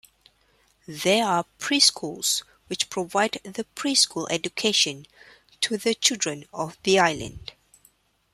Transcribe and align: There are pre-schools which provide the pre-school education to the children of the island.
There 0.87 1.23
are 1.23 1.45
pre-schools 1.59 2.43
which 2.65 2.89
provide 2.89 3.39
the 3.43 3.65
pre-school 3.75 4.27
education 4.29 5.05
to 5.59 5.77
the 5.77 5.93
children 5.93 6.45
of 6.51 6.75
the 6.81 6.97
island. 6.97 7.51